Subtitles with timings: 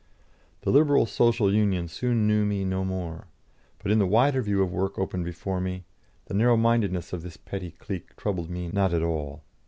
[0.61, 3.27] The Liberal Social Union soon knew me no more,
[3.83, 5.85] but in the wider field of work open before me,
[6.25, 9.43] the narrow mindedness of this petty clique troubled me not at all.